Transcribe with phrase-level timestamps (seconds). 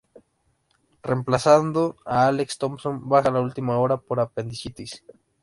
[1.07, 5.03] Reemplazando a Alex Thomson, baja de última hora por apendicitis.